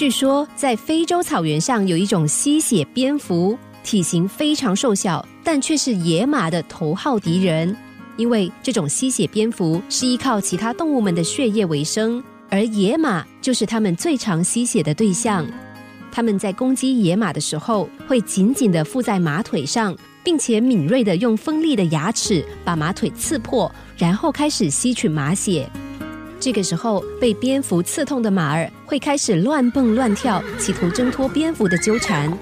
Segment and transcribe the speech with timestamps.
[0.00, 3.54] 据说在非洲草原上有一种吸血蝙蝠，
[3.84, 7.76] 体型非常瘦小，但却是野马的头号敌人。
[8.16, 15.46] 因为这种吸血蝙蝠是依靠其他动物们的血液为生，而野马就是它们最常吸血的对象。
[16.10, 19.94] 它们在攻击野马的时候，会紧紧地附在马腿上，
[20.24, 25.68] 并且敏锐地用锋利的牙齿把马腿刺破，然后开始吸取马血。
[26.40, 32.32] 这个时候，被蝙蝠刺痛的马儿会开始乱蹦乱跳，企图挣脱蝙蝠的纠缠。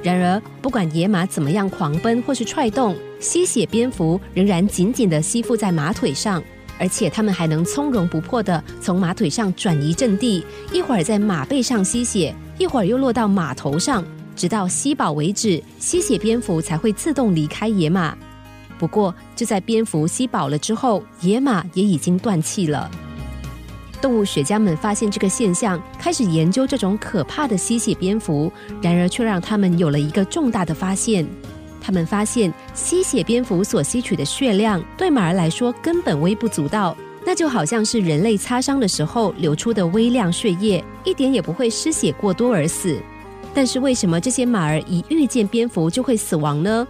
[0.00, 6.40] 然而，不管野马怎么样狂奔或是踹动，吸血蝙蝠仍然紧紧地吸附在马腿上，
[6.78, 14.04] 而且它们还能从容不迫地从马腿上转移阵地，一会儿在马背上吸血，一会儿又落到马头上，
[14.36, 18.16] 直到吸饱为止，吸血蝙蝠才会自动离开野马。
[18.80, 22.90] 不过，就在蝙蝠吸饱了之后，野马也已经断气了。
[24.00, 31.26] 动物学家们发现这个现象，开始研究这种可怕的吸血蝙蝠，然而却让他们有了一个重大的发现。
[31.78, 36.96] 他们发现，吸血蝙蝠所吸取的血量对马儿来说根本微不足道，
[37.26, 42.98] 那就好像是人类擦伤的时候流出的微量血液，一点也不会失血过多而死。
[43.52, 46.86] 但是为什么这些马儿一遇见蝙蝠就会死亡呢？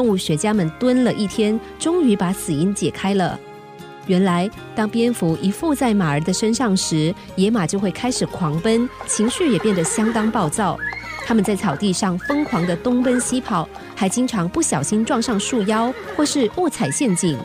[0.00, 3.38] 动物学家们蹲了一天，终于把死因解开了。
[4.06, 10.74] 原来，当蝙蝠一附在马儿的身上时，野马就会开始狂奔，情绪也变得相当暴躁。
[11.26, 17.38] 他们在草地上疯狂地东奔西跑，还经常不小心撞上树腰或是误踩陷阱。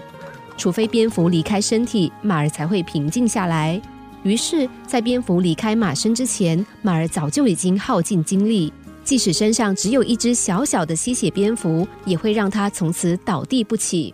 [0.55, 3.81] 除非蝙蝠离开身体，马儿才会平静下来。
[4.23, 8.71] 于是，在蝙蝠离开马身之前，马儿早就已经耗尽精力。
[9.05, 14.13] 即使身上只有一只小小的吸血蝙蝠，也会让它从此倒地不起。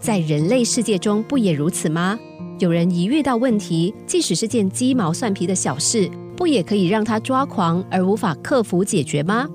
[0.00, 2.18] 在人类世界中，不也如此吗？
[2.58, 9.48] 有人一遇到问题，即使是件鸡毛蒜皮的小事，不也可以让他抓狂而无法克服解决吗？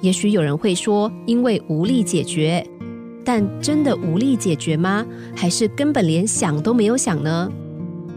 [0.00, 2.66] 也许有人会说，因为无力解决，
[3.24, 5.06] 但真的无力解决吗？
[5.36, 7.48] 还是根本连想都没有想呢？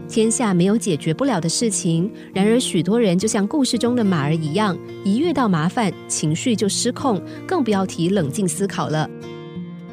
[0.08, 9.08] 天下没有解决不了的事情，然而许多人就像故事中的马儿一样，一遇到麻烦，情绪就失控，更不要提冷静思考了。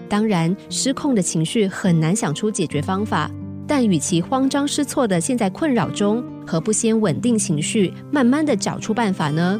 [0.07, 3.29] 当然，失控的情绪很难想出解决方法。
[3.65, 9.59] 但与其慌张失措的陷在困扰中，何不先稳定情绪，慢慢的找出办法呢？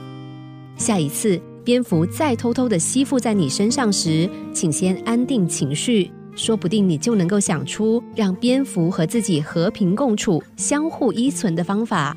[0.78, 12.16] 下一次蝙蝠再偷偷的吸附在你身上时，请先安定情绪，说不定你就能够想出让蝙蝠和自己和平共处、相互依存的方法。